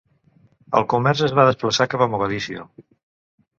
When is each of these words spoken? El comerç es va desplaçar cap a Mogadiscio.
El 0.79 0.87
comerç 0.93 1.21
es 1.27 1.35
va 1.41 1.45
desplaçar 1.51 1.89
cap 1.93 2.07
a 2.07 2.09
Mogadiscio. 2.17 2.67